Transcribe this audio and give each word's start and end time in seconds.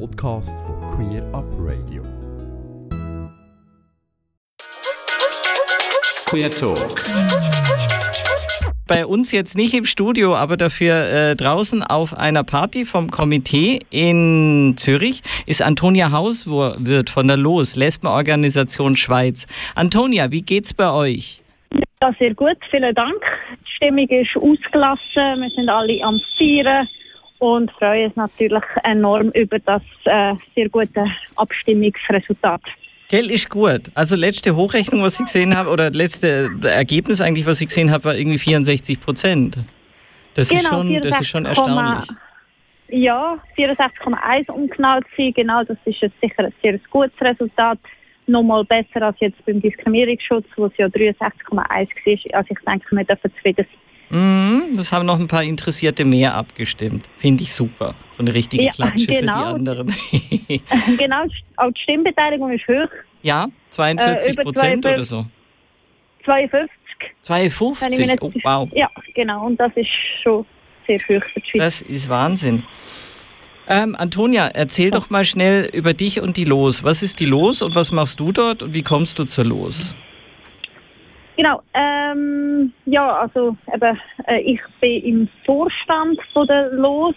Podcast 0.00 0.58
von 0.60 0.76
Queer 0.88 1.22
Up 1.32 1.44
Radio. 1.58 2.02
Queer 6.26 6.50
Talk. 6.50 7.04
Bei 8.88 9.06
uns 9.06 9.30
jetzt 9.30 9.56
nicht 9.56 9.72
im 9.74 9.84
Studio, 9.84 10.34
aber 10.34 10.56
dafür 10.56 10.94
äh, 10.94 11.36
draußen 11.36 11.82
auf 11.82 12.16
einer 12.16 12.42
Party 12.42 12.84
vom 12.86 13.10
Komitee 13.10 13.80
in 13.90 14.74
Zürich 14.76 15.22
ist 15.46 15.62
Antonia 15.62 16.10
Hauswirt 16.10 17.10
von 17.10 17.28
der 17.28 17.36
LOS, 17.36 17.76
Lesbenorganisation 17.76 18.96
Schweiz. 18.96 19.46
Antonia, 19.76 20.30
wie 20.32 20.42
geht's 20.42 20.74
bei 20.74 20.90
euch? 20.90 21.40
Ja, 22.02 22.12
sehr 22.18 22.34
gut, 22.34 22.56
vielen 22.70 22.94
Dank. 22.94 23.22
Die 23.60 23.70
Stimmung 23.76 24.08
ist 24.08 24.36
ausgelassen, 24.36 25.40
wir 25.40 25.50
sind 25.54 25.68
alle 25.68 26.02
am 26.02 26.20
Feiern 26.36 26.88
und 27.44 27.70
freuen 27.72 28.06
uns 28.06 28.16
natürlich 28.16 28.62
enorm 28.84 29.28
über 29.34 29.58
das 29.58 29.82
äh, 30.06 30.34
sehr 30.54 30.70
gute 30.70 31.04
Abstimmungsresultat. 31.36 32.62
Gell, 33.10 33.30
ist 33.30 33.50
gut. 33.50 33.90
Also 33.94 34.16
letzte 34.16 34.56
Hochrechnung, 34.56 35.02
was 35.02 35.20
ich 35.20 35.26
gesehen 35.26 35.54
habe, 35.54 35.68
oder 35.68 35.90
letzte 35.90 36.48
Ergebnis 36.62 37.20
eigentlich, 37.20 37.44
was 37.44 37.60
ich 37.60 37.66
gesehen 37.66 37.90
habe, 37.90 38.04
war 38.04 38.14
irgendwie 38.14 38.38
64 38.38 38.98
Prozent. 38.98 39.58
Das, 40.34 40.48
Genau, 40.48 40.60
ist 40.62 40.68
schon, 40.68 41.00
das 41.02 41.20
ist 41.20 41.28
schon 41.28 41.46
64,1. 41.46 41.48
erstaunlich. 41.48 42.04
Ja, 42.88 43.38
64,1 43.58 44.50
um 44.50 44.68
genau 44.68 45.00
zu 45.00 45.06
sein, 45.16 45.32
genau, 45.34 45.62
das 45.64 45.76
ist 45.84 46.02
ein, 46.02 46.12
sicher 46.22 46.44
ein 46.44 46.52
sehr 46.62 46.78
gutes 46.90 47.20
Resultat. 47.20 47.78
Nochmal 48.26 48.64
besser 48.64 49.02
als 49.02 49.16
jetzt 49.20 49.44
beim 49.44 49.60
Diskriminierungsschutz, 49.60 50.46
wo 50.56 50.66
es 50.66 50.72
ja 50.78 50.86
63,1 50.86 51.50
war. 51.50 51.70
Also 51.70 51.90
ich 52.50 52.64
denke, 52.66 52.96
wir 52.96 53.04
dürfen 53.04 53.30
zufrieden 53.34 53.66
sein. 53.70 53.83
Mhm, 54.10 54.74
das 54.76 54.92
haben 54.92 55.06
noch 55.06 55.18
ein 55.18 55.28
paar 55.28 55.42
Interessierte 55.42 56.04
mehr 56.04 56.34
abgestimmt. 56.34 57.08
Finde 57.18 57.42
ich 57.42 57.52
super. 57.52 57.94
So 58.12 58.20
eine 58.22 58.32
richtige 58.34 58.64
Ja, 58.64 58.70
Klatsche 58.70 59.06
für 59.06 59.20
genau. 59.20 59.32
die 59.50 59.54
anderen. 59.54 59.86
genau, 60.98 61.24
auch 61.56 61.70
die 61.72 61.80
Stimmbeteiligung 61.82 62.52
ist 62.52 62.66
hoch, 62.68 62.88
ja, 63.22 63.46
42 63.70 64.38
Äh, 64.38 64.42
Prozent 64.42 64.84
52. 64.84 64.92
oder 64.92 65.04
so. 65.04 65.26
52. 66.24 66.70
Wenn 67.26 67.36
ich 67.46 67.98
mich 67.98 68.08
52, 68.08 68.08
nicht- 68.08 68.22
oh 68.22 68.32
wow. 68.44 68.68
Ja, 68.74 68.88
genau, 69.14 69.46
und 69.46 69.58
das 69.58 69.72
ist 69.74 69.88
schon 70.22 70.46
sehr 70.86 70.98
hoch 70.98 71.24
für 71.32 71.40
die 71.40 71.46
Schweiz. 71.50 71.60
Das 71.60 71.82
ist 71.82 72.08
Wahnsinn. 72.08 72.62
Ähm, 73.66 73.96
Antonia, 73.98 74.48
erzähl 74.48 74.90
doch 74.90 75.08
mal 75.08 75.24
schnell 75.24 75.68
über 75.72 75.94
dich 75.94 76.20
und 76.20 76.36
die 76.36 76.44
Los. 76.44 76.84
Was 76.84 77.02
ist 77.02 77.18
die 77.20 77.24
Los 77.24 77.62
und 77.62 77.74
was 77.74 77.92
machst 77.92 78.20
du 78.20 78.30
dort 78.30 78.62
und 78.62 78.74
wie 78.74 78.82
kommst 78.82 79.18
du 79.18 79.24
zur 79.24 79.46
Los? 79.46 79.94
Genau, 81.36 81.62
ähm, 81.74 82.72
ja, 82.86 83.20
also 83.22 83.56
eben, 83.72 84.00
äh, 84.28 84.40
ich 84.40 84.60
bin 84.80 85.02
im 85.02 85.28
Vorstand 85.44 86.20
von 86.32 86.46
der 86.46 86.70
LOS 86.72 87.16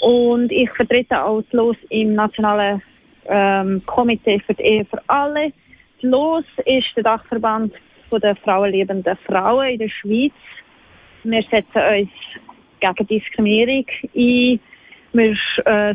und 0.00 0.50
ich 0.50 0.68
vertrete 0.70 1.16
als 1.16 1.46
LOS 1.52 1.76
im 1.90 2.14
Nationalen 2.14 2.82
ähm, 3.26 3.82
Komitee 3.86 4.40
für 4.40 4.54
die 4.54 4.62
Ehe 4.62 4.84
für 4.86 5.00
alle. 5.06 5.52
Die 6.02 6.06
LOS 6.06 6.44
ist 6.64 6.86
der 6.96 7.04
Dachverband 7.04 7.74
von 8.08 8.20
der 8.20 8.34
frauenliebenden 8.36 9.16
Frauen 9.24 9.68
in 9.68 9.78
der 9.78 9.88
Schweiz. 9.88 10.32
Wir 11.22 11.42
setzen 11.42 11.82
uns 12.00 12.10
gegen 12.80 13.06
Diskriminierung 13.06 13.86
ein. 14.16 14.60
Wir 15.12 15.36
äh, 15.64 15.94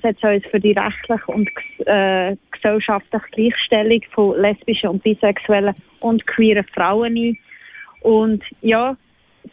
setzen 0.00 0.34
uns 0.34 0.46
für 0.46 0.60
die 0.60 0.72
rechtliche 0.72 1.26
und 1.26 1.50
äh, 1.86 2.36
gesellschaftliche 2.64 3.28
Gleichstellung 3.32 4.00
von 4.12 4.40
lesbischen 4.40 4.90
und 4.90 5.02
bisexuellen 5.02 5.74
und 6.00 6.26
queeren 6.26 6.64
Frauen 6.74 7.16
ein. 7.16 7.38
Und 8.00 8.42
ja, 8.62 8.96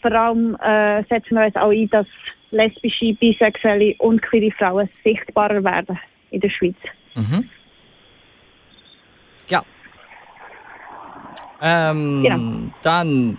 vor 0.01 0.11
allem 0.11 0.55
äh, 0.55 1.03
setzen 1.09 1.35
wir 1.35 1.45
uns 1.45 1.55
auch 1.55 1.71
ein, 1.71 1.89
dass 1.89 2.07
lesbische, 2.51 3.13
bisexuelle 3.13 3.95
und 3.99 4.21
queere 4.21 4.51
Frauen 4.51 4.89
sichtbarer 5.03 5.63
werden 5.63 5.99
in 6.31 6.41
der 6.41 6.49
Schweiz. 6.49 6.75
Mhm. 7.15 7.49
Ja. 9.47 9.63
Ähm, 11.61 12.23
Genau. 12.23 12.73
Dann, 12.83 13.37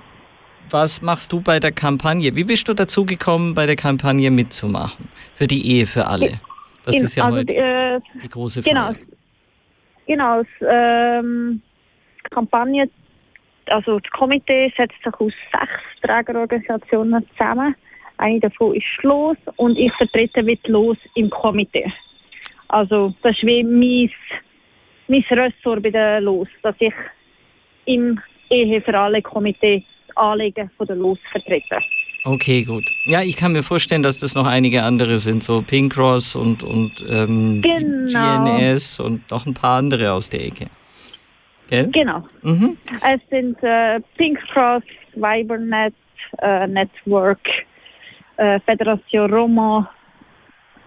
was 0.71 1.03
machst 1.03 1.33
du 1.33 1.41
bei 1.41 1.59
der 1.59 1.73
Kampagne? 1.73 2.35
Wie 2.37 2.45
bist 2.45 2.69
du 2.69 2.75
dazu 2.75 3.05
gekommen, 3.05 3.55
bei 3.55 3.67
der 3.67 3.77
Kampagne 3.77 4.31
mitzumachen? 4.31 5.09
Für 5.35 5.47
die 5.47 5.67
Ehe 5.67 5.87
für 5.87 6.07
alle. 6.07 6.41
Das 6.85 6.97
ist 7.01 7.17
ja 7.17 7.25
also, 7.25 7.39
heute 7.39 7.55
äh, 7.55 8.01
die 8.23 8.29
große 8.29 8.63
genau. 8.63 8.87
Frage. 8.87 8.99
Genau, 8.99 9.13
das, 10.07 10.47
ähm, 10.61 11.63
Kampagne, 12.31 12.89
also 13.67 13.99
das 13.99 14.11
Komitee 14.13 14.73
setzt 14.77 14.97
sich 15.03 15.15
aus 15.15 15.33
sechs 15.53 16.01
Trägerorganisationen 16.03 17.27
zusammen. 17.31 17.75
Eine 18.19 18.41
davon 18.41 18.75
ist 18.75 19.03
LOS 19.03 19.37
und 19.57 19.79
ich 19.79 19.93
vertrete 19.95 20.43
mit 20.43 20.67
LOS 20.69 20.99
im 21.15 21.31
Komitee. 21.31 21.93
Also 22.69 23.15
das 23.23 23.37
ist 23.37 23.47
wie 23.47 23.63
mein, 23.63 24.11
mein 25.09 25.39
Ressort 25.39 25.83
bei 25.83 25.91
der 25.91 26.21
LOS, 26.21 26.49
dass 26.63 26.77
ich 26.79 26.95
im 27.87 28.21
Ehe 28.51 28.81
für 28.81 28.99
alle 28.99 29.23
Komitee 29.23 29.85
die 30.09 30.17
Anliegen 30.17 30.71
von 30.77 30.87
der 30.87 30.97
LOS 30.97 31.19
vertrete. 31.31 31.79
Okay, 32.25 32.63
gut. 32.63 32.93
Ja, 33.05 33.23
ich 33.23 33.37
kann 33.37 33.53
mir 33.53 33.63
vorstellen, 33.65 34.03
dass 34.03 34.19
das 34.19 34.35
noch 34.35 34.47
einige 34.47 34.85
andere 34.85 35.19
sind, 35.19 35.43
so 35.43 35.61
Pink 35.63 35.93
Cross 35.95 36.37
und, 36.37 36.63
und 36.63 37.05
ähm, 37.09 37.61
Genau. 37.63 38.45
GNS 38.59 39.01
und 39.01 39.29
noch 39.31 39.45
ein 39.45 39.55
paar 39.55 39.79
andere 39.79 40.13
aus 40.13 40.29
der 40.29 40.47
Ecke. 40.47 40.67
Gell? 41.69 41.89
Genau. 41.91 42.23
Mhm. 42.43 42.77
Es 43.03 43.21
sind 43.31 43.61
äh, 43.63 44.01
Pink 44.17 44.39
Cross, 44.53 44.85
Vibernet, 45.15 45.95
äh, 46.39 46.67
Network, 46.67 47.41
äh, 48.37 48.61
Föderation 48.61 49.33
Roma 49.33 49.91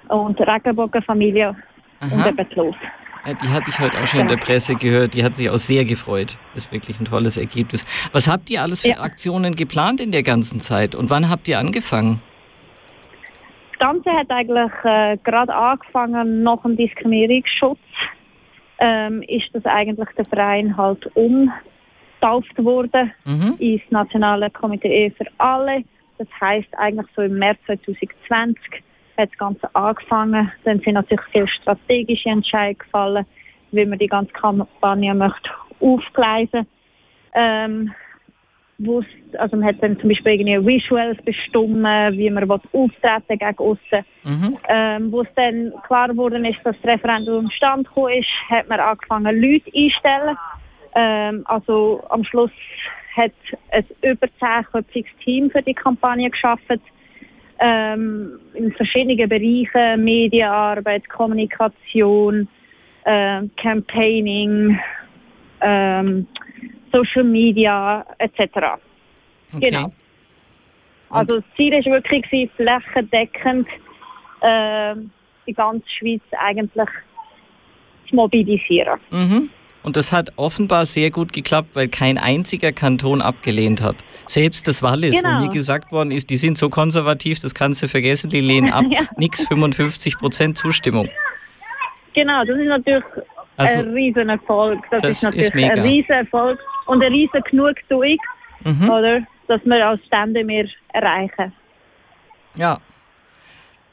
und 0.08 0.40
Regenbogenfamilie 0.40 1.56
und 2.02 2.14
Aha. 2.14 2.30
eben 2.30 2.48
die 2.50 2.56
los. 2.56 2.76
Ja, 3.26 3.34
die 3.34 3.48
habe 3.50 3.66
ich 3.70 3.80
heute 3.80 4.00
auch 4.02 4.06
schon 4.06 4.20
in 4.22 4.28
der 4.28 4.38
Presse 4.38 4.76
gehört. 4.76 5.14
Die 5.16 5.24
hat 5.24 5.36
sich 5.36 5.50
auch 5.50 5.58
sehr 5.58 5.84
gefreut. 5.86 6.38
Das 6.54 6.66
ist 6.66 6.72
wirklich 6.72 7.00
ein 7.00 7.06
tolles 7.06 7.38
Ergebnis. 7.38 7.84
Was 8.12 8.28
habt 8.28 8.50
ihr 8.50 8.62
alles 8.62 8.82
für 8.82 8.90
Ja. 8.90 9.00
Aktionen 9.02 9.56
geplant 9.56 10.00
in 10.00 10.12
der 10.12 10.22
ganzen 10.24 10.60
Zeit? 10.60 10.94
Und 10.96 11.10
wann 11.10 11.30
habt 11.30 11.48
ihr 11.48 11.58
angefangen? 11.58 12.22
Das 13.72 13.80
Ganze 13.80 14.10
hat 14.12 14.30
eigentlich 14.30 14.72
äh, 14.84 15.18
gerade 15.24 15.54
angefangen 15.54 16.44
nach 16.44 16.62
dem 16.62 16.78
Diskriminierungsschutz. 16.78 17.80
Ähm, 18.78 19.22
ist 19.24 19.46
das 19.54 19.66
eigentlich 19.66 20.10
der 20.18 20.26
Verein 20.26 20.76
halt 20.78 21.06
umgetauft 21.16 22.58
worden 22.64 23.12
Mhm. 23.26 23.56
ins 23.58 23.82
Nationale 23.90 24.50
Komitee 24.52 25.12
für 25.18 25.26
alle. 25.40 25.84
Das 26.18 26.28
heißt 26.40 26.68
eigentlich 26.78 27.08
so 27.16 27.22
im 27.24 27.38
März 27.40 27.58
2020 27.66 28.58
hat 29.18 29.30
das 29.32 29.38
Ganze 29.38 29.76
angefangen. 29.76 30.52
Dann 30.64 30.80
sind 30.80 30.94
natürlich 30.94 31.26
viele 31.32 31.48
strategische 31.48 32.30
Entscheidungen 32.30 32.80
gefallen, 32.80 33.26
wie 33.72 33.86
man 33.86 34.00
die 34.00 34.08
ganze 34.08 34.34
Kampagne 34.34 35.14
möchte 35.14 35.50
aufgleisen. 35.80 36.68
Ähm, 37.34 37.94
also 39.38 39.56
man 39.56 39.66
hat 39.66 39.82
dann 39.82 39.98
zum 40.00 40.10
Beispiel 40.10 40.34
irgendwie 40.34 40.68
Visuals 40.68 41.18
bestimmen, 41.24 42.18
wie 42.18 42.30
man 42.30 42.50
auftreten 42.50 43.40
gegen 43.40 43.58
aussen. 43.58 44.06
Mhm. 44.24 44.58
Ähm, 44.68 45.12
wo 45.12 45.22
es 45.22 45.28
dann 45.36 45.74
klar 45.88 46.10
geworden 46.10 46.44
ist, 46.44 46.60
dass 46.64 46.76
das 46.82 46.92
Referendum 46.92 47.50
stand 47.52 47.88
gekommen 47.88 48.20
ist, 48.20 48.28
hat 48.50 48.68
man 48.68 48.80
angefangen, 48.80 49.42
Leute 49.42 49.72
einzustellen. 49.74 50.38
Ähm, 50.94 51.44
also 51.46 52.04
am 52.10 52.24
Schluss 52.26 52.52
hat 53.16 53.32
ein 53.72 53.86
über 54.02 54.28
zehnköpfiges 54.40 55.12
Team 55.24 55.50
für 55.50 55.62
die 55.62 55.74
Kampagne 55.74 56.30
geschaffen. 56.30 56.82
Ähm, 57.60 58.40
in 58.54 58.72
verschiedenen 58.74 59.30
Bereichen, 59.30 60.04
Medienarbeit, 60.04 61.08
Kommunikation, 61.10 62.48
ähm, 63.06 63.52
Campaigning, 63.56 64.78
ähm, 65.62 66.28
Social 66.92 67.24
Media 67.24 68.06
etc. 68.18 68.40
Okay. 69.54 69.70
Genau. 69.70 69.92
Also 71.10 71.38
das 71.38 71.46
Ziel 71.56 71.72
war 71.72 71.94
wirklich, 71.94 72.52
flächendeckend 72.56 73.68
ähm, 74.42 75.12
die 75.48 75.54
ganze 75.54 75.88
Schweiz 75.90 76.22
eigentlich 76.38 76.90
zu 78.10 78.16
mobilisieren. 78.16 79.00
Mhm. 79.12 79.50
Und 79.86 79.96
das 79.96 80.12
hat 80.12 80.34
offenbar 80.36 80.88
sehr 80.88 81.12
gut 81.12 81.32
geklappt, 81.32 81.70
weil 81.76 81.88
kein 81.88 82.18
einziger 82.18 82.72
Kanton 82.72 83.22
abgelehnt 83.22 83.84
hat. 83.84 83.98
Selbst 84.26 84.68
das 84.68 84.82
Wallis, 84.82 85.16
Genau. 85.16 85.38
wo 85.38 85.44
mir 85.46 85.50
gesagt 85.50 85.92
worden 85.92 86.10
ist, 86.10 86.32
die 86.32 86.38
sind 86.38 86.58
so 86.58 86.70
konservativ, 86.70 87.38
das 87.38 87.54
kannst 87.54 87.84
du 87.84 87.88
vergessen, 87.88 88.32
die 88.32 88.42
lehnen 88.42 88.72
ab. 88.72 88.84
Ja. 88.90 89.02
Nix 89.18 89.48
55 89.48 90.18
Prozent 90.18 90.58
Zustimmung. 90.58 91.08
Genau, 92.16 92.44
das 92.46 92.58
ist 92.58 92.66
natürlich 92.66 93.04
Also, 93.58 93.80
ein 93.80 93.94
riesen 93.94 94.30
Erfolg. 94.30 94.80
Das, 94.90 95.04
das 95.04 95.12
ist 95.12 95.24
natürlich 95.24 95.48
ist 95.48 95.56
ein 95.56 95.80
riesen 95.80 96.12
Erfolg 96.12 96.60
und 96.88 97.04
eine 97.04 97.14
riesen 97.14 97.44
Genugtuung, 97.52 98.18
mhm. 98.64 98.90
oder? 98.90 99.22
Dass 99.48 99.62
wir 99.66 99.88
als 99.88 100.04
Stände 100.08 100.44
mehr 100.44 100.66
erreichen. 100.94 101.54
Ja. 102.56 102.80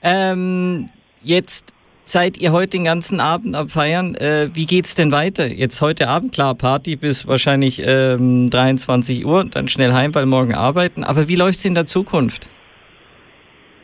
Ähm, 0.02 0.86
jetzt 1.22 1.74
seid 2.04 2.36
ihr 2.38 2.52
heute 2.52 2.70
den 2.70 2.84
ganzen 2.84 3.20
Abend 3.20 3.54
am 3.54 3.68
Feiern. 3.68 4.14
Äh, 4.16 4.50
wie 4.54 4.66
geht's 4.66 4.94
denn 4.94 5.12
weiter? 5.12 5.46
Jetzt 5.46 5.80
heute 5.80 6.08
Abend, 6.08 6.32
klar, 6.32 6.54
Party 6.54 6.96
bis 6.96 7.26
wahrscheinlich 7.26 7.82
ähm, 7.84 8.50
23 8.50 9.24
Uhr, 9.24 9.44
dann 9.44 9.68
schnell 9.68 9.92
heim, 9.92 10.14
weil 10.14 10.26
morgen 10.26 10.54
arbeiten. 10.54 11.04
Aber 11.04 11.28
wie 11.28 11.36
läuft's 11.36 11.64
in 11.64 11.74
der 11.74 11.86
Zukunft? 11.86 12.48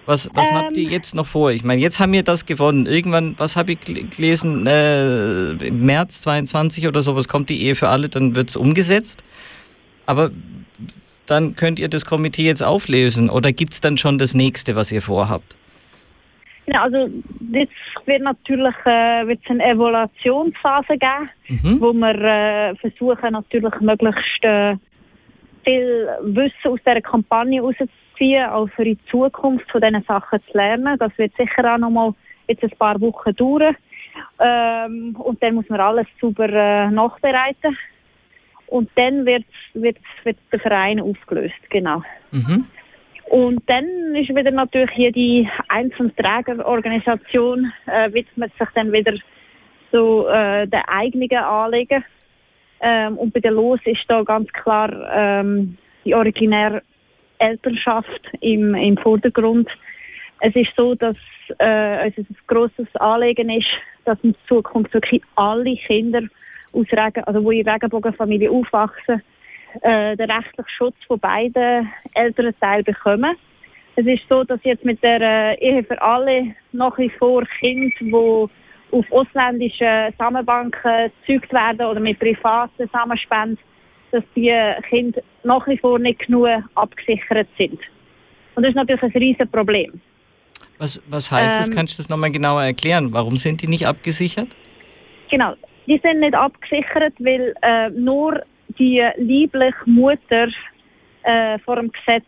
Was, 0.07 0.29
was 0.33 0.49
ähm, 0.49 0.55
habt 0.55 0.77
ihr 0.77 0.89
jetzt 0.89 1.15
noch 1.15 1.27
vor? 1.27 1.53
Ich 1.53 1.65
meine, 1.65 1.83
jetzt 1.83 2.01
haben 2.01 2.13
wir 2.13 2.23
das 2.23 2.47
gewonnen. 2.47 2.87
Irgendwann, 2.87 3.35
was 3.37 3.57
habe 3.57 3.73
ich 3.73 3.81
gelesen, 3.81 4.67
äh, 4.67 5.51
im 5.51 5.85
März 5.85 6.23
22 6.23 6.89
oder 6.89 7.03
sowas 7.03 7.29
kommt 7.29 7.51
die 7.51 7.63
Ehe 7.63 7.77
für 7.77 7.89
alle, 7.91 8.09
dann 8.09 8.35
wird 8.35 8.49
es 8.49 8.57
umgesetzt. 8.57 9.23
Aber 10.07 10.31
dann 11.27 11.57
könnt 11.57 11.79
ihr 11.79 11.89
das 11.89 12.07
Komitee 12.07 12.47
jetzt 12.47 12.63
auflösen 12.63 13.29
oder 13.29 13.53
gibt 13.53 13.75
es 13.75 13.83
dann 13.83 13.99
schon 13.99 14.17
das 14.17 14.33
nächste, 14.33 14.77
was 14.77 14.91
ihr 14.91 15.03
vorhabt? 15.03 15.58
Ja, 16.71 16.83
also 16.83 17.09
jetzt 17.51 17.73
wird 18.05 18.23
natürlich 18.23 18.75
äh, 18.85 19.27
wird's 19.27 19.49
eine 19.49 19.65
Evaluationsphase 19.65 20.99
geben, 20.99 21.31
mhm. 21.49 21.81
wo 21.81 21.95
wir 21.95 22.15
äh, 22.15 22.77
versuchen 22.77 23.33
natürlich 23.33 23.81
möglichst 23.81 24.45
äh, 24.45 24.77
viel 25.65 26.09
Wissen 26.21 26.71
aus 26.71 26.81
dieser 26.87 27.01
Kampagne 27.01 27.63
rauszuziehen, 27.63 28.51
auch 28.51 28.69
für 28.77 28.85
die 28.85 28.99
Zukunft 29.11 29.71
von 29.71 29.81
diesen 29.81 30.03
Sachen 30.03 30.41
zu 30.43 30.59
lernen. 30.59 30.99
Das 30.99 31.17
wird 31.17 31.33
sicher 31.39 31.75
auch 31.75 31.79
noch 31.79 31.91
mal 31.91 32.15
jetzt 32.49 32.63
ein 32.63 32.71
paar 32.79 33.01
Wochen 33.01 33.35
dauern. 33.35 33.75
Ähm, 34.39 35.17
und 35.19 35.43
dann 35.43 35.55
muss 35.55 35.69
man 35.71 35.81
alles 35.81 36.07
super 36.21 36.51
äh, 36.51 36.91
nachbereiten. 36.91 37.79
Und 38.67 38.91
dann 38.97 39.25
wird, 39.25 39.47
wird, 39.73 39.97
wird 40.25 40.37
der 40.53 40.61
Verein 40.61 41.01
aufgelöst, 41.01 41.71
genau. 41.71 42.03
Mhm. 42.31 42.67
Und 43.31 43.63
dann 43.67 44.15
ist 44.15 44.31
wieder 44.31 44.51
natürlich 44.51 45.13
die 45.13 45.49
einzelne 45.69 46.15
Trägerorganisation, 46.15 47.71
äh, 47.87 48.13
widmet 48.13 48.53
sich 48.59 48.69
dann 48.75 48.93
wieder 48.93 49.15
so 49.93 50.29
äh, 50.29 50.67
den 50.67 50.83
eigenen 50.87 51.31
Anliegen. 51.33 52.05
Ähm, 52.81 53.19
und 53.19 53.35
bei 53.35 53.41
der 53.41 53.51
Los 53.51 53.81
ist 53.85 54.05
da 54.09 54.23
ganz 54.23 54.51
klar 54.53 54.91
ähm, 55.13 55.77
die 56.05 56.15
originäre 56.15 56.83
Elternschaft 57.39 58.31
im, 58.41 58.75
im 58.75 58.97
Vordergrund. 58.97 59.69
Es 60.41 60.55
ist 60.55 60.71
so, 60.77 60.95
dass 60.95 61.17
äh, 61.59 62.09
es 62.09 62.17
ein 62.17 62.37
grosses 62.47 62.89
Anliegen 62.97 63.51
ist, 63.51 63.67
dass 64.05 64.19
in 64.23 64.35
Zukunft 64.47 64.95
wirklich 64.95 65.23
alle 65.35 65.77
Kinder 65.77 66.23
aus 66.73 66.87
Regen, 66.93 67.25
also 67.25 67.43
wo 67.45 67.51
in 67.51 67.69
Regenbogenfamilie 67.69 68.51
aufwachsen, 68.51 69.23
äh, 69.83 70.17
den 70.17 70.31
rechtlichen 70.31 70.71
Schutz 70.77 70.97
von 71.07 71.19
beiden 71.19 71.91
Elternteilen 72.15 72.85
bekommen. 72.85 73.37
Es 73.97 74.07
ist 74.07 74.23
so, 74.29 74.45
dass 74.45 74.61
jetzt 74.63 74.85
mit 74.85 75.03
der 75.03 75.21
äh, 75.21 75.55
Ehe 75.61 75.83
für 75.85 76.01
alle 76.01 76.55
nach 76.73 76.97
wie 76.99 77.11
vor 77.11 77.45
Kinder, 77.61 77.95
die 78.01 78.49
auf 78.91 79.13
ausländischen 79.13 80.15
Samenbanken 80.17 81.11
gezeugt 81.27 81.53
werden 81.53 81.87
oder 81.87 82.01
mit 82.01 82.19
privaten 82.19 82.89
Samenspenden, 82.93 83.59
dass 84.13 84.25
die 84.35 84.53
Kinder 84.89 85.21
nach 85.45 85.67
wie 85.67 85.77
vor 85.77 85.99
nicht 85.99 86.21
genug 86.21 86.49
abgesichert 86.75 87.49
sind. 87.59 87.79
Und 88.55 88.63
das 88.63 88.71
ist 88.71 88.77
natürlich 88.77 89.03
ein 89.03 89.11
riesiges 89.11 89.51
Problem. 89.51 90.01
Was, 90.79 91.03
was 91.09 91.31
heißt 91.31 91.57
ähm, 91.57 91.61
das? 91.61 91.71
Kannst 91.77 91.99
du 91.99 92.03
das 92.03 92.09
nochmal 92.09 92.31
genauer 92.31 92.63
erklären? 92.63 93.13
Warum 93.13 93.37
sind 93.37 93.63
die 93.63 93.67
nicht 93.67 93.87
abgesichert? 93.87 94.57
Genau, 95.31 95.55
die 95.87 95.99
sind 96.03 96.21
nicht 96.21 96.35
abgesichert, 96.35 97.15
weil 97.19 97.55
äh, 97.63 97.91
nur 97.91 98.43
die 98.79 99.03
liebliche 99.17 99.75
Mutter 99.87 100.49
äh, 101.23 101.59
vor 101.61 101.77
dem 101.77 101.91
Gesetz 101.93 102.27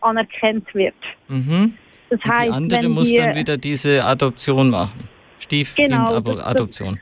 anerkannt 0.00 0.72
wird. 0.74 0.94
Mhm. 1.28 1.74
Das 2.10 2.20
heißt, 2.24 2.48
die 2.48 2.50
andere 2.50 2.88
muss 2.88 3.10
die, 3.10 3.16
dann 3.16 3.36
wieder 3.36 3.56
diese 3.56 4.04
Adoption 4.04 4.70
machen. 4.70 5.08
Stiefkind-Adoption. 5.38 6.98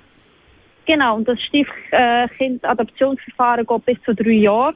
Genau, 0.86 0.86
genau, 0.86 1.16
und 1.16 1.28
das 1.28 1.38
Stiefkind-Adoptionsverfahren 1.42 3.66
geht 3.66 3.86
bis 3.86 3.98
zu 4.04 4.14
drei 4.14 4.30
Jahre. 4.30 4.74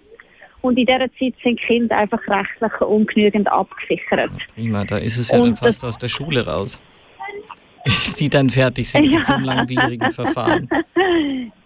Und 0.61 0.79
in 0.79 0.87
dieser 0.87 1.09
Zeit 1.19 1.35
sind 1.43 1.61
Kinder 1.61 1.99
einfach 1.99 2.21
rechtlich 2.27 2.81
ungenügend 2.81 3.53
abgesichert. 3.53 4.31
Ja, 4.31 4.39
prima, 4.55 4.85
da 4.85 4.97
ist 4.97 5.19
es 5.19 5.31
ja 5.31 5.39
und 5.39 5.47
dann 5.47 5.57
fast 5.57 5.85
aus 5.85 5.99
der 5.99 6.09
Schule 6.09 6.47
raus. 6.47 6.81
die 8.19 8.31
dann 8.31 8.49
fertig 8.49 8.89
sind 8.89 9.05
ja. 9.05 9.19
mit 9.19 9.27
so 9.27 9.35
einem 9.35 9.45
langwierigen 9.45 10.11
Verfahren. 10.11 10.71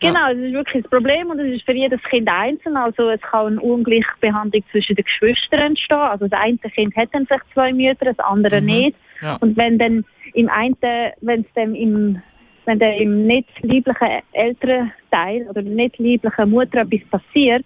Genau, 0.01 0.29
das 0.29 0.39
ist 0.39 0.53
wirklich 0.53 0.83
das 0.83 0.91
Problem 0.91 1.31
und 1.31 1.41
es 1.41 1.57
ist 1.57 1.65
für 1.65 1.73
jedes 1.73 2.03
Kind 2.05 2.29
einzeln. 2.29 2.77
Also 2.77 3.11
es 3.11 3.21
kann 3.21 3.47
eine 3.47 3.61
Ungleichbehandlung 3.61 4.63
zwischen 4.71 4.97
den 4.97 5.05
Geschwistern 5.05 5.61
entstehen. 5.61 5.97
Also 5.97 6.29
das 6.29 6.41
eine 6.41 6.59
Kind 6.59 6.95
hat 6.97 7.09
dann 7.13 7.27
sich 7.27 7.41
zwei 7.53 7.73
Mütter, 7.73 8.07
das 8.07 8.19
andere 8.19 8.61
mhm. 8.61 8.67
nicht. 8.67 8.97
Ja. 9.23 9.37
Und 9.41 9.57
wenn 9.57 9.79
dann 9.79 10.05
im 10.35 10.49
einen, 10.49 10.77
wenn 11.21 11.41
es 11.41 11.53
dem 11.55 11.75
im 11.75 12.23
wenn 12.65 12.79
der 12.79 12.99
im 12.99 13.27
nicht 13.27 13.49
lieblichen 13.63 14.21
Elternteil 14.33 15.47
oder 15.49 15.63
nicht 15.63 15.99
lieblichen 15.99 16.51
Mutter 16.51 16.83
etwas 16.83 17.01
passiert, 17.09 17.65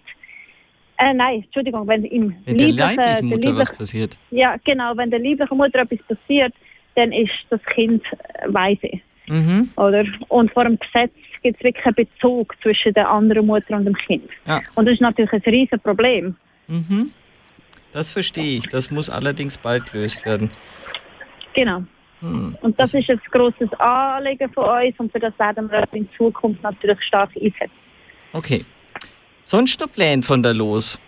äh, 0.97 1.13
nein, 1.13 1.43
Entschuldigung, 1.43 1.85
wenn 1.87 2.05
im 2.05 2.33
wenn 2.45 2.57
lieblichen, 2.57 2.77
der 2.77 2.87
leiblichen 2.87 3.25
Mutter 3.25 3.35
lieblichen, 3.35 3.57
was 3.57 3.77
passiert. 3.77 4.17
Ja, 4.31 4.55
genau, 4.63 4.95
wenn 4.95 5.09
der 5.09 5.19
lieblichen 5.19 5.57
Mutter 5.57 5.79
etwas 5.79 5.99
passiert, 6.07 6.53
dann 6.95 7.11
ist 7.11 7.33
das 7.49 7.61
Kind 7.75 8.03
weise. 8.47 9.01
Mhm. 9.27 9.69
Oder? 9.75 10.05
Und 10.29 10.51
vor 10.51 10.63
dem 10.63 10.79
Gesetz 10.79 11.11
gibt 11.43 11.57
es 11.57 11.63
wirklich 11.63 11.85
einen 11.85 11.95
Bezug 11.95 12.55
zwischen 12.61 12.93
der 12.93 13.09
anderen 13.09 13.45
Mutter 13.45 13.75
und 13.75 13.85
dem 13.85 13.95
Kind. 13.95 14.29
Ja. 14.47 14.61
Und 14.75 14.85
das 14.85 14.95
ist 14.95 15.01
natürlich 15.01 15.31
ein 15.31 15.41
riesen 15.41 15.79
Problem. 15.79 16.35
Mhm. 16.67 17.11
Das 17.91 18.09
verstehe 18.09 18.57
ich. 18.57 18.67
Das 18.69 18.89
muss 18.89 19.09
allerdings 19.09 19.57
bald 19.57 19.91
gelöst 19.91 20.25
werden. 20.25 20.49
Genau. 21.53 21.83
Hm. 22.21 22.57
Und 22.61 22.79
das, 22.79 22.91
das 22.91 23.01
ist 23.01 23.09
ein 23.09 23.19
grosses 23.31 23.71
Anliegen 23.79 24.51
von 24.51 24.63
uns 24.63 24.95
und 24.97 25.11
für 25.11 25.19
das 25.19 25.37
werden 25.37 25.69
wir 25.69 25.85
in 25.91 26.09
Zukunft 26.17 26.63
natürlich 26.63 27.01
stark 27.03 27.29
einsetzen. 27.35 27.69
Okay. 28.31 28.65
Sonst 29.43 29.79
noch 29.79 29.91
Pläne 29.91 30.23
von 30.23 30.41
der 30.41 30.53
Los? 30.53 30.99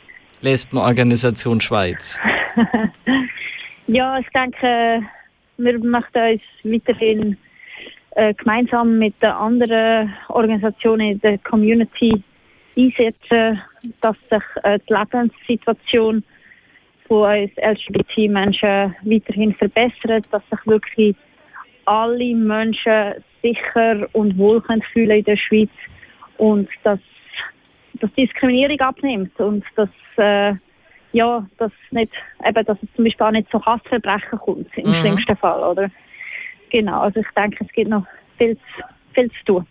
Lesbenorganisation 0.41 1.61
Schweiz? 1.61 2.19
ja, 3.87 4.19
ich 4.19 4.27
denke, 4.29 5.01
wir 5.57 5.79
möchten 5.79 6.33
uns 6.33 6.41
weiterhin 6.63 7.37
äh, 8.15 8.33
gemeinsam 8.33 8.97
mit 8.97 9.21
den 9.21 9.31
anderen 9.31 10.13
Organisationen 10.29 11.11
in 11.11 11.19
der 11.19 11.37
Community 11.39 12.23
einsetzen, 12.77 13.61
dass 14.01 14.15
sich 14.29 14.63
äh, 14.63 14.79
die 14.89 14.93
Lebenssituation 14.93 16.23
von 17.07 17.39
uns 17.39 17.51
LGBT-Menschen 17.57 18.95
weiterhin 19.03 19.53
verbessert, 19.53 20.25
dass 20.31 20.41
sich 20.49 20.59
wirklich 20.65 21.15
alle 21.85 22.35
Menschen 22.35 23.15
sicher 23.41 24.07
und 24.13 24.37
wohl 24.37 24.61
fühlen 24.93 25.17
in 25.17 25.23
der 25.23 25.37
Schweiz 25.37 25.69
und 26.37 26.67
dass, 26.83 26.99
dass 27.95 28.11
Diskriminierung 28.13 28.79
abnimmt 28.79 29.39
und 29.39 29.63
dass 29.75 29.89
äh, 30.17 30.55
ja, 31.11 31.45
dass 31.57 31.71
nicht, 31.91 32.11
eben, 32.45 32.65
dass 32.65 32.77
es 32.81 32.89
zum 32.95 33.05
Beispiel 33.05 33.25
auch 33.25 33.31
nicht 33.31 33.49
zu 33.49 33.65
Hassverbrechen 33.65 34.37
kommt, 34.39 34.67
im 34.77 34.89
mhm. 34.89 34.95
schlimmsten 34.95 35.37
Fall, 35.37 35.63
oder? 35.63 35.89
Genau, 36.69 37.01
also 37.01 37.19
ich 37.19 37.27
denke, 37.35 37.63
es 37.65 37.71
gibt 37.73 37.89
noch 37.89 38.05
viel, 38.37 38.57
viel 39.13 39.29
zu 39.31 39.45
tun. 39.45 39.67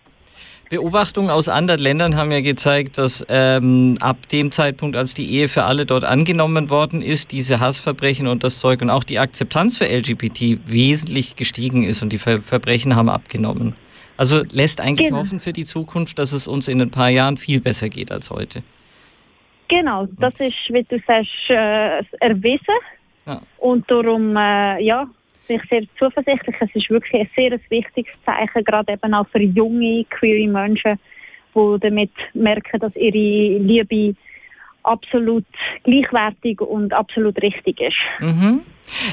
Beobachtungen 0.71 1.31
aus 1.31 1.49
anderen 1.49 1.81
Ländern 1.81 2.17
haben 2.17 2.33
ja 2.33 2.41
gezeigt, 2.41 2.97
dass 2.99 3.25
ähm, 3.29 3.97
ab 4.01 4.29
dem 4.31 4.51
Zeitpunkt, 4.51 4.97
als 4.97 5.15
die 5.15 5.31
Ehe 5.31 5.49
für 5.49 5.65
alle 5.65 5.85
dort 5.85 6.05
angenommen 6.05 6.71
worden 6.71 7.03
ist, 7.03 7.33
diese 7.33 7.61
Hassverbrechen 7.61 8.27
und 8.27 8.45
das 8.45 8.59
Zeug 8.59 8.81
und 8.81 8.91
auch 8.91 9.05
die 9.05 9.19
Akzeptanz 9.19 9.77
für 9.77 9.85
LGBT 9.85 10.59
wesentlich 10.67 11.37
gestiegen 11.37 11.85
ist 11.85 12.03
und 12.03 12.13
die 12.13 12.19
Ver 12.19 12.41
Verbrechen 12.41 12.97
haben 12.97 13.09
abgenommen. 13.09 13.75
Also 14.17 14.43
lässt 14.53 14.81
eigentlich 14.81 15.09
genau. 15.09 15.21
hoffen 15.21 15.41
für 15.41 15.53
die 15.53 15.65
Zukunft, 15.65 16.19
dass 16.19 16.33
es 16.33 16.49
uns 16.49 16.69
in 16.69 16.81
ein 16.81 16.91
paar 16.91 17.11
Jahren 17.11 17.37
viel 17.37 17.61
besser 17.61 17.89
geht 17.89 18.11
als 18.11 18.31
heute. 18.31 18.63
Genau, 19.69 20.07
das 20.19 20.35
ist, 20.41 20.55
wie 20.69 20.85
du 20.85 20.99
sagst, 21.07 21.31
äh, 21.49 22.03
erwiesen. 22.21 22.75
Ja. 23.27 23.41
Und 23.59 23.91
darum, 23.91 24.37
äh, 24.37 24.83
ja, 24.83 25.07
bin 25.47 25.61
ich 25.63 25.69
sehr 25.69 25.83
zuversichtlich. 25.99 26.57
Es 26.61 26.75
ist 26.75 26.91
wirklich 26.91 27.23
ein 27.23 27.31
sehr 27.37 27.59
wichtiges 27.71 28.15
Zeichen, 28.25 28.65
gerade 28.65 28.93
eben 28.93 29.15
auch 29.15 29.27
für 29.29 29.43
junge, 29.43 30.05
queere 30.11 30.49
Menschen, 30.49 30.99
die 31.55 31.77
damit 31.81 32.11
merken, 32.35 32.81
dass 32.81 32.95
ihre 32.97 33.59
Liebe 33.59 34.15
absolut 34.85 35.45
gleichwertig 35.85 36.61
und 36.61 36.93
absolut 36.93 37.41
richtig 37.43 37.81
ist. 37.81 37.97
Mhm. 38.21 38.61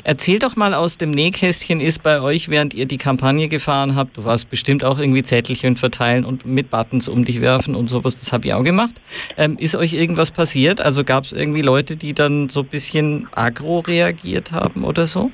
Erzähl 0.03 0.37
doch 0.37 0.57
mal 0.57 0.73
aus 0.73 0.97
dem 0.97 1.11
Nähkästchen, 1.11 1.79
ist 1.79 2.03
bei 2.03 2.21
euch, 2.21 2.49
während 2.49 2.73
ihr 2.73 2.85
die 2.85 2.97
Kampagne 2.97 3.47
gefahren 3.47 3.95
habt, 3.95 4.17
du 4.17 4.25
warst 4.25 4.49
bestimmt 4.49 4.83
auch 4.83 4.99
irgendwie 4.99 5.23
Zettelchen 5.23 5.77
verteilen 5.77 6.25
und 6.25 6.45
mit 6.45 6.69
Buttons 6.69 7.07
um 7.07 7.23
dich 7.23 7.39
werfen 7.39 7.75
und 7.75 7.87
sowas, 7.87 8.19
das 8.19 8.33
habe 8.33 8.47
ich 8.47 8.53
auch 8.53 8.63
gemacht. 8.63 9.01
Ähm, 9.37 9.57
ist 9.57 9.75
euch 9.75 9.93
irgendwas 9.93 10.31
passiert? 10.31 10.81
Also 10.81 11.05
gab 11.05 11.23
es 11.23 11.31
irgendwie 11.31 11.61
Leute, 11.61 11.95
die 11.95 12.13
dann 12.13 12.49
so 12.49 12.61
ein 12.61 12.67
bisschen 12.67 13.29
aggro 13.33 13.79
reagiert 13.79 14.51
haben 14.51 14.83
oder 14.83 15.07
so? 15.07 15.31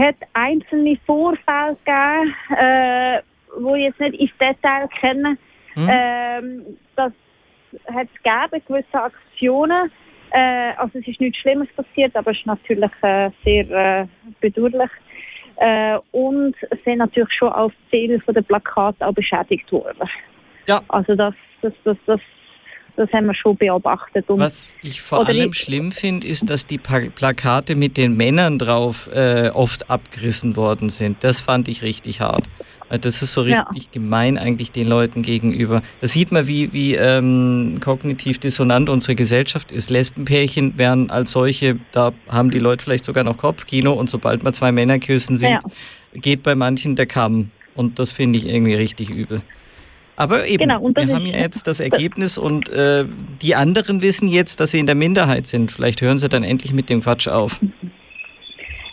Es 0.00 0.06
hat 0.06 0.16
einzelne 0.32 0.96
Vorfälle 1.04 1.76
gegeben, 1.84 2.34
äh, 2.56 3.20
wo 3.56 3.74
ich 3.74 3.84
jetzt 3.84 4.00
nicht 4.00 4.14
ins 4.14 4.30
Detail 4.38 4.88
kenne. 4.98 5.36
Hm? 5.74 5.88
Ähm, 5.90 6.62
das 6.96 7.12
hat 7.92 8.08
es 8.14 8.22
gegeben, 8.22 8.64
gewisse 8.66 9.02
Aktionen. 9.02 9.90
Äh, 10.30 10.72
also 10.76 10.98
es 10.98 11.06
ist 11.06 11.20
nichts 11.20 11.38
Schlimmes 11.40 11.68
passiert, 11.74 12.16
aber 12.16 12.30
es 12.30 12.38
ist 12.38 12.46
natürlich 12.46 12.90
äh, 13.02 13.30
sehr 13.44 13.70
äh, 13.70 14.06
bedauerlich. 14.40 14.90
Äh, 15.56 15.98
und 16.12 16.54
es 16.70 16.82
sind 16.84 16.98
natürlich 16.98 17.32
schon 17.32 17.52
auch 17.52 17.72
viele 17.90 18.20
von 18.20 18.34
den 18.34 18.44
Plakaten 18.44 19.06
auch 19.06 19.12
beschädigt 19.12 19.70
worden. 19.70 20.08
Ja. 20.66 20.80
Also 20.88 21.14
das, 21.14 21.34
das, 21.60 21.74
das, 21.84 21.96
das, 22.06 22.20
das 23.00 23.10
haben 23.12 23.26
wir 23.26 23.34
schon 23.34 23.56
beobachtet. 23.56 24.28
Und 24.28 24.40
Was 24.40 24.74
ich 24.82 25.00
vor 25.00 25.26
allem 25.26 25.50
ich, 25.50 25.58
schlimm 25.58 25.90
finde, 25.90 26.26
ist, 26.26 26.50
dass 26.50 26.66
die 26.66 26.76
Plakate 26.76 27.74
mit 27.74 27.96
den 27.96 28.14
Männern 28.14 28.58
drauf 28.58 29.08
äh, 29.14 29.48
oft 29.54 29.88
abgerissen 29.88 30.54
worden 30.54 30.90
sind. 30.90 31.24
Das 31.24 31.40
fand 31.40 31.68
ich 31.68 31.82
richtig 31.82 32.20
hart. 32.20 32.44
Das 32.90 33.22
ist 33.22 33.32
so 33.32 33.42
richtig 33.42 33.84
ja. 33.84 33.90
gemein 33.92 34.36
eigentlich 34.36 34.72
den 34.72 34.86
Leuten 34.86 35.22
gegenüber. 35.22 35.80
Da 36.00 36.08
sieht 36.08 36.30
man, 36.30 36.46
wie, 36.46 36.72
wie 36.72 36.96
ähm, 36.96 37.78
kognitiv 37.80 38.38
dissonant 38.38 38.90
unsere 38.90 39.14
Gesellschaft 39.14 39.72
ist. 39.72 39.88
Lesbenpärchen 39.88 40.76
werden 40.76 41.08
als 41.08 41.30
solche, 41.30 41.78
da 41.92 42.12
haben 42.28 42.50
die 42.50 42.58
Leute 42.58 42.84
vielleicht 42.84 43.04
sogar 43.04 43.24
noch 43.24 43.38
Kopfkino 43.38 43.92
und 43.92 44.10
sobald 44.10 44.42
man 44.42 44.52
zwei 44.52 44.72
Männer 44.72 44.98
küssen 44.98 45.38
sieht, 45.38 45.50
ja. 45.50 45.60
geht 46.14 46.42
bei 46.42 46.54
manchen 46.54 46.96
der 46.96 47.06
Kamm. 47.06 47.50
Und 47.76 47.98
das 47.98 48.12
finde 48.12 48.38
ich 48.38 48.46
irgendwie 48.46 48.74
richtig 48.74 49.08
übel. 49.08 49.40
Aber 50.20 50.46
eben, 50.46 50.68
genau, 50.68 50.82
wir 50.82 51.14
haben 51.14 51.24
ja 51.24 51.38
jetzt 51.38 51.66
das 51.66 51.80
Ergebnis 51.80 52.36
und 52.36 52.68
äh, 52.68 53.06
die 53.40 53.54
anderen 53.54 54.02
wissen 54.02 54.28
jetzt, 54.28 54.60
dass 54.60 54.72
sie 54.72 54.78
in 54.78 54.84
der 54.84 54.94
Minderheit 54.94 55.46
sind. 55.46 55.72
Vielleicht 55.72 56.02
hören 56.02 56.18
sie 56.18 56.28
dann 56.28 56.44
endlich 56.44 56.74
mit 56.74 56.90
dem 56.90 57.00
Quatsch 57.00 57.26
auf. 57.26 57.58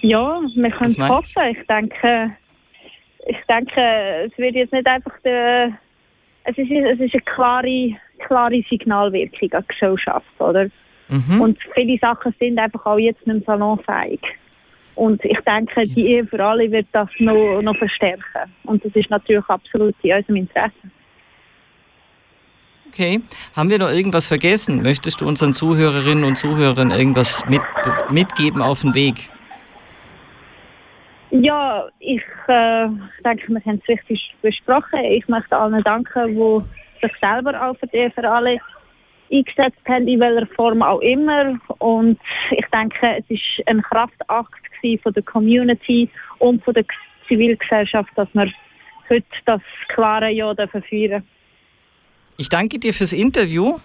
Ja, 0.01 0.39
wir 0.55 0.71
können 0.71 0.85
es 0.85 0.97
hoffen. 0.97 1.43
Ich 1.51 1.67
denke, 1.67 2.31
ich 3.25 3.35
denke, 3.49 3.81
es 4.25 4.37
wird 4.37 4.55
jetzt 4.55 4.71
nicht 4.71 4.87
einfach 4.87 5.11
der, 5.25 5.77
es 6.45 6.57
ist, 6.57 6.71
es 6.71 6.99
ist 7.01 7.13
eine 7.13 7.21
klare, 7.23 7.97
klare 8.25 8.63
Signalwirkung 8.69 9.51
an 9.51 9.65
die 9.69 9.73
Gesellschaft, 9.73 10.39
oder? 10.39 10.69
Mhm. 11.09 11.41
Und 11.41 11.59
viele 11.73 11.97
Sachen 11.97 12.33
sind 12.39 12.57
einfach 12.57 12.85
auch 12.85 12.99
jetzt 12.99 13.27
nicht 13.27 13.45
mehr 13.45 13.57
salonfähig. 13.57 14.21
Und 14.95 15.25
ich 15.25 15.39
denke, 15.41 15.83
die 15.89 16.07
Ehe 16.07 16.25
für 16.25 16.41
alle 16.41 16.71
wird 16.71 16.87
das 16.93 17.09
noch, 17.19 17.61
noch 17.61 17.75
verstärken. 17.75 18.53
Und 18.63 18.85
das 18.85 18.95
ist 18.95 19.09
natürlich 19.09 19.45
absolut 19.49 19.93
in 20.03 20.13
unserem 20.13 20.37
Interesse. 20.37 20.71
Okay. 22.89 23.21
Haben 23.55 23.69
wir 23.69 23.79
noch 23.79 23.91
irgendwas 23.91 24.25
vergessen? 24.25 24.81
Möchtest 24.81 25.21
du 25.21 25.27
unseren 25.27 25.53
Zuhörerinnen 25.53 26.23
und 26.23 26.37
Zuhörern 26.37 26.91
irgendwas 26.91 27.45
mit, 27.47 27.61
mitgeben 28.11 28.61
auf 28.61 28.81
den 28.81 28.93
Weg? 28.93 29.29
Ja, 31.31 31.87
ich 31.99 32.23
äh, 32.47 32.87
denke, 33.23 33.49
wir 33.49 33.61
haben 33.65 33.81
es 33.83 33.89
richtig 33.89 34.35
besprochen. 34.41 34.99
Ich 35.11 35.27
möchte 35.27 35.55
allen 35.55 35.83
danken, 35.83 36.35
die 36.35 37.05
sich 37.05 37.11
selber 37.19 37.61
auch 37.61 37.77
für, 37.77 37.87
die, 37.87 38.09
für 38.15 38.29
alle 38.29 38.57
eingesetzt 39.31 39.81
haben, 39.87 40.07
in 40.07 40.19
welcher 40.19 40.47
Form 40.55 40.81
auch 40.81 41.01
immer. 41.01 41.59
Und 41.79 42.17
ich 42.51 42.65
denke, 42.73 43.17
es 43.17 43.29
war 43.29 43.67
ein 43.67 43.81
Kraftakt 43.81 44.53
von 45.03 45.13
der 45.13 45.23
Community 45.23 46.09
und 46.39 46.63
von 46.63 46.73
der 46.73 46.85
Zivilgesellschaft, 47.27 48.09
dass 48.15 48.29
wir 48.33 48.49
heute 49.09 49.25
das 49.45 49.61
klare 49.89 50.31
Ja 50.31 50.53
dafür 50.53 50.81
feiern 50.83 51.23
ich 52.37 52.49
danke 52.49 52.79
dir 52.79 52.93
fürs 52.93 53.13
Interview. 53.13 53.77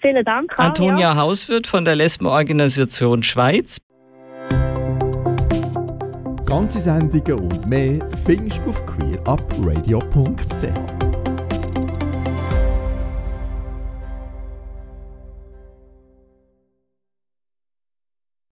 Vielen 0.00 0.24
Dank. 0.24 0.52
Antonia 0.56 1.12
ja. 1.12 1.16
Hauswirt 1.16 1.66
von 1.66 1.84
der 1.84 1.96
Lesbenorganisation 1.96 3.22
Schweiz. 3.22 3.78
Ganze 6.44 6.80
Sendungen 6.80 7.40
und 7.40 7.68
mehr 7.68 7.98
findest 8.24 8.58
du 8.58 8.70
auf 8.70 8.84
queerupradio.ch. 8.84 11.01